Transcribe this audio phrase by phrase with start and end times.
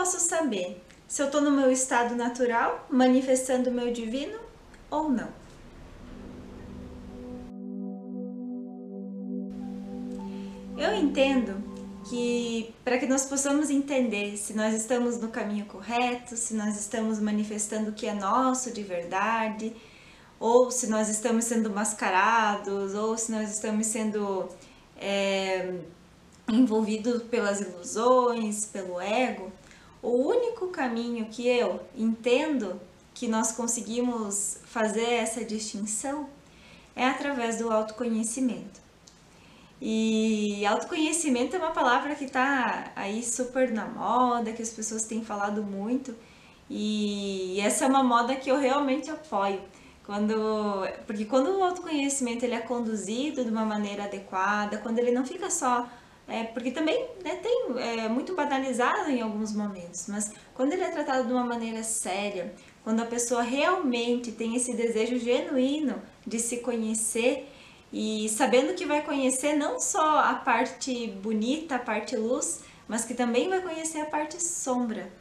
[0.00, 4.38] posso saber se eu estou no meu estado natural, manifestando o meu divino
[4.90, 5.28] ou não?
[10.78, 11.62] Eu entendo
[12.08, 17.20] que para que nós possamos entender se nós estamos no caminho correto, se nós estamos
[17.20, 19.76] manifestando o que é nosso de verdade,
[20.38, 24.48] ou se nós estamos sendo mascarados, ou se nós estamos sendo
[24.96, 25.74] é,
[26.48, 29.52] envolvidos pelas ilusões, pelo ego,
[30.02, 32.80] o único caminho que eu entendo
[33.12, 36.28] que nós conseguimos fazer essa distinção
[36.96, 38.80] é através do autoconhecimento.
[39.80, 45.24] E autoconhecimento é uma palavra que está aí super na moda, que as pessoas têm
[45.24, 46.14] falado muito,
[46.68, 49.60] e essa é uma moda que eu realmente apoio.
[50.04, 50.34] Quando,
[51.06, 55.48] porque quando o autoconhecimento ele é conduzido de uma maneira adequada, quando ele não fica
[55.48, 55.88] só
[56.30, 60.88] é, porque também né, tem é, muito banalizado em alguns momentos, mas quando ele é
[60.88, 66.58] tratado de uma maneira séria, quando a pessoa realmente tem esse desejo genuíno de se
[66.58, 67.48] conhecer
[67.92, 73.14] e sabendo que vai conhecer não só a parte bonita, a parte luz, mas que
[73.14, 75.12] também vai conhecer a parte sombra.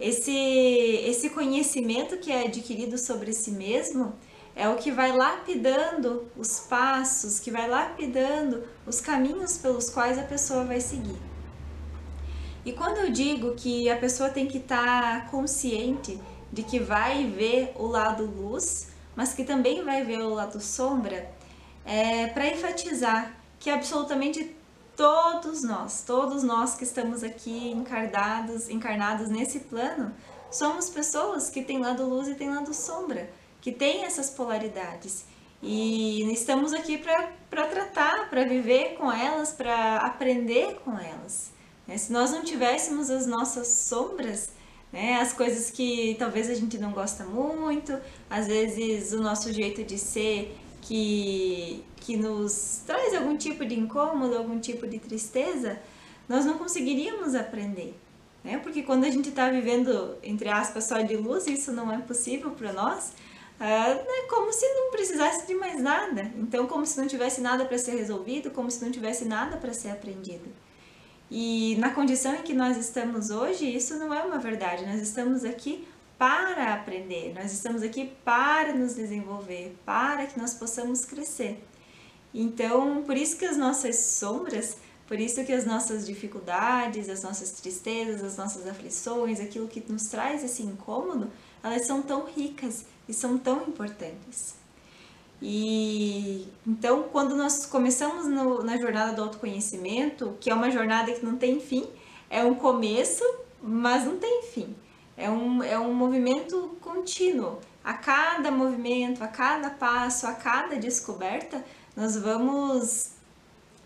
[0.00, 4.14] Esse, esse conhecimento que é adquirido sobre si mesmo
[4.54, 10.22] é o que vai lapidando os passos, que vai lapidando os caminhos pelos quais a
[10.22, 11.18] pessoa vai seguir.
[12.64, 16.20] E quando eu digo que a pessoa tem que estar tá consciente
[16.52, 21.30] de que vai ver o lado luz, mas que também vai ver o lado sombra,
[21.84, 24.54] é para enfatizar que absolutamente
[24.94, 30.14] todos nós, todos nós que estamos aqui encarnados, encarnados nesse plano,
[30.50, 33.28] somos pessoas que têm lado luz e têm lado sombra
[33.62, 35.24] que tem essas polaridades.
[35.62, 41.52] E estamos aqui para tratar, para viver com elas, para aprender com elas.
[41.86, 41.96] Né?
[41.96, 44.50] Se nós não tivéssemos as nossas sombras,
[44.92, 45.20] né?
[45.20, 47.96] as coisas que talvez a gente não gosta muito,
[48.28, 54.36] às vezes o nosso jeito de ser que, que nos traz algum tipo de incômodo,
[54.36, 55.78] algum tipo de tristeza,
[56.28, 57.94] nós não conseguiríamos aprender.
[58.42, 58.58] Né?
[58.58, 62.50] Porque quando a gente está vivendo, entre aspas, só de luz, isso não é possível
[62.50, 63.12] para nós,
[63.64, 66.30] é como se não precisasse de mais nada.
[66.36, 69.72] Então, como se não tivesse nada para ser resolvido, como se não tivesse nada para
[69.72, 70.48] ser aprendido.
[71.30, 74.84] E na condição em que nós estamos hoje, isso não é uma verdade.
[74.84, 75.86] Nós estamos aqui
[76.18, 81.62] para aprender, nós estamos aqui para nos desenvolver, para que nós possamos crescer.
[82.34, 87.52] Então, por isso que as nossas sombras, por isso que as nossas dificuldades, as nossas
[87.52, 91.30] tristezas, as nossas aflições, aquilo que nos traz esse incômodo,
[91.62, 94.54] elas são tão ricas e são tão importantes.
[95.40, 101.24] E então, quando nós começamos no, na jornada do autoconhecimento, que é uma jornada que
[101.24, 101.88] não tem fim,
[102.30, 103.24] é um começo,
[103.60, 104.74] mas não tem fim.
[105.16, 107.58] É um, é um movimento contínuo.
[107.82, 111.64] A cada movimento, a cada passo, a cada descoberta,
[111.96, 113.10] nós vamos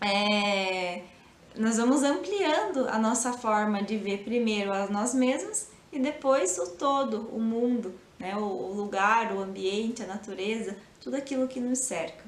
[0.00, 1.02] é,
[1.56, 6.66] nós vamos ampliando a nossa forma de ver primeiro a nós mesmos e depois o
[6.72, 8.36] todo, o mundo, né?
[8.36, 12.24] o lugar, o ambiente, a natureza, tudo aquilo que nos cerca.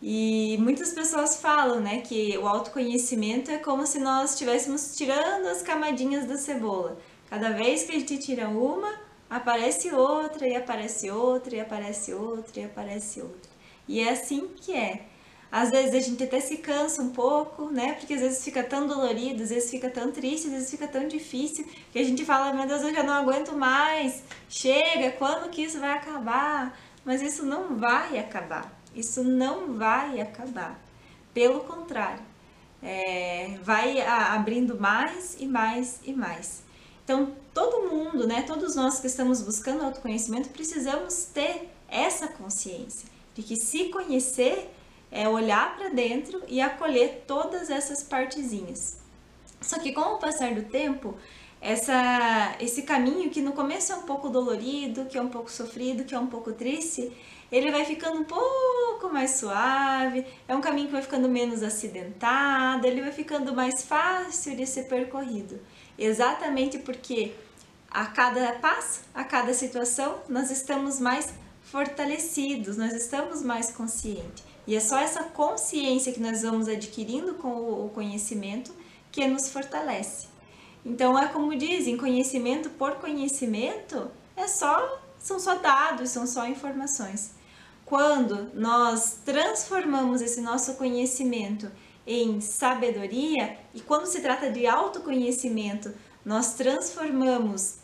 [0.00, 5.62] E muitas pessoas falam né, que o autoconhecimento é como se nós estivéssemos tirando as
[5.62, 6.98] camadinhas da cebola.
[7.28, 8.92] Cada vez que a gente tira uma,
[9.28, 13.50] aparece outra, e aparece outra, e aparece outra, e aparece outra.
[13.88, 15.06] E é assim que é.
[15.58, 17.94] Às vezes a gente até se cansa um pouco, né?
[17.94, 21.08] Porque às vezes fica tão dolorido, às vezes fica tão triste, às vezes fica tão
[21.08, 24.22] difícil que a gente fala, meu Deus, eu já não aguento mais.
[24.50, 26.78] Chega, quando que isso vai acabar?
[27.06, 28.70] Mas isso não vai acabar.
[28.94, 30.78] Isso não vai acabar.
[31.32, 32.22] Pelo contrário,
[32.82, 36.62] é, vai abrindo mais e mais e mais.
[37.02, 43.42] Então, todo mundo, né, todos nós que estamos buscando autoconhecimento, precisamos ter essa consciência de
[43.42, 44.70] que se conhecer
[45.10, 48.98] é olhar para dentro e acolher todas essas partezinhas.
[49.60, 51.14] Só que com o passar do tempo,
[51.60, 56.04] essa, esse caminho que no começo é um pouco dolorido, que é um pouco sofrido,
[56.04, 57.10] que é um pouco triste,
[57.50, 62.86] ele vai ficando um pouco mais suave, é um caminho que vai ficando menos acidentado,
[62.86, 65.60] ele vai ficando mais fácil de ser percorrido.
[65.98, 67.32] Exatamente porque
[67.90, 71.32] a cada passo, a cada situação, nós estamos mais
[71.62, 74.44] fortalecidos, nós estamos mais conscientes.
[74.66, 78.74] E é só essa consciência que nós vamos adquirindo com o conhecimento
[79.12, 80.26] que nos fortalece.
[80.84, 87.32] Então é como dizem, conhecimento por conhecimento é só são só dados, são só informações.
[87.84, 91.70] Quando nós transformamos esse nosso conhecimento
[92.06, 95.92] em sabedoria, e quando se trata de autoconhecimento,
[96.24, 97.78] nós transformamos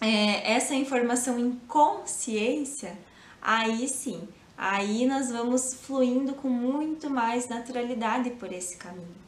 [0.00, 2.98] é, essa informação em consciência,
[3.40, 9.26] aí sim, aí nós vamos fluindo com muito mais naturalidade por esse caminho.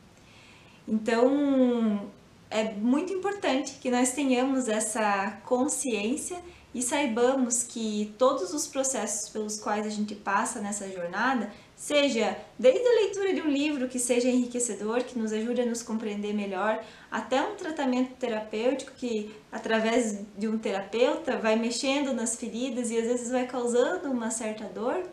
[0.86, 2.10] Então,
[2.50, 6.38] é muito importante que nós tenhamos essa consciência
[6.74, 12.86] e saibamos que todos os processos pelos quais a gente passa nessa jornada, seja desde
[12.86, 16.82] a leitura de um livro que seja enriquecedor, que nos ajude a nos compreender melhor,
[17.10, 23.06] até um tratamento terapêutico que, através de um terapeuta, vai mexendo nas feridas e às
[23.06, 25.04] vezes vai causando uma certa dor,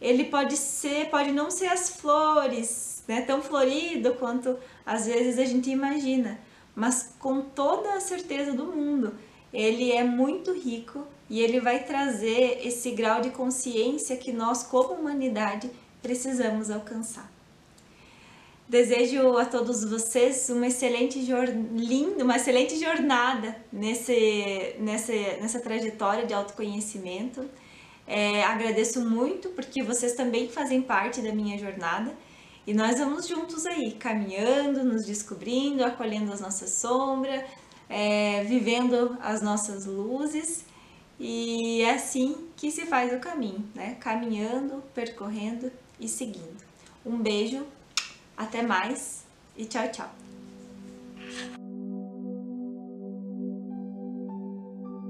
[0.00, 5.44] ele pode ser, pode não ser as flores, né, tão florido quanto às vezes a
[5.44, 6.38] gente imagina,
[6.74, 9.14] mas com toda a certeza do mundo
[9.52, 14.94] ele é muito rico e ele vai trazer esse grau de consciência que nós, como
[14.94, 15.70] humanidade,
[16.02, 17.30] precisamos alcançar.
[18.68, 21.18] Desejo a todos vocês uma excelente
[21.74, 27.48] linda, uma excelente jornada nesse, nessa, nessa trajetória de autoconhecimento.
[28.10, 32.16] É, agradeço muito porque vocês também fazem parte da minha jornada
[32.66, 37.44] e nós vamos juntos aí, caminhando, nos descobrindo, acolhendo as nossas sombras,
[37.86, 40.64] é, vivendo as nossas luzes
[41.20, 43.98] e é assim que se faz o caminho, né?
[44.00, 45.70] Caminhando, percorrendo
[46.00, 46.56] e seguindo.
[47.04, 47.66] Um beijo,
[48.34, 50.27] até mais e tchau, tchau.